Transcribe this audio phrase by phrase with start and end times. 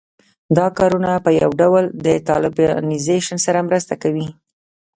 [0.57, 4.27] دا کارونه په یو ډول د طالبانیزېشن سره مرسته کوي